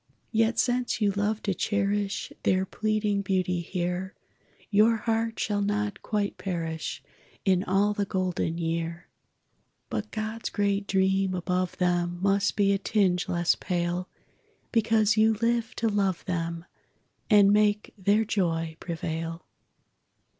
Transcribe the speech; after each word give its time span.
Yet 0.31 0.57
since 0.57 0.99
you 0.99 1.11
loved 1.11 1.43
to 1.43 1.53
cherish 1.53 2.33
Their 2.41 2.65
pleading 2.65 3.21
beauty 3.21 3.61
here, 3.61 4.15
Your 4.71 4.95
heart 4.95 5.39
shall 5.39 5.61
not 5.61 6.01
quite 6.01 6.39
perish 6.39 7.03
In 7.45 7.63
all 7.63 7.93
the 7.93 8.05
golden 8.05 8.57
year; 8.57 9.09
But 9.91 10.09
God's 10.09 10.49
great 10.49 10.87
dream 10.87 11.35
above 11.35 11.77
them 11.77 12.17
Must 12.19 12.55
be 12.55 12.73
a 12.73 12.79
tinge 12.79 13.29
less 13.29 13.53
pale, 13.53 14.09
Because 14.71 15.17
you 15.17 15.35
lived 15.35 15.77
to 15.77 15.87
love 15.87 16.25
them 16.25 16.65
And 17.29 17.53
make 17.53 17.93
their 17.95 18.25
joy 18.25 18.77
prevail. 18.79 19.45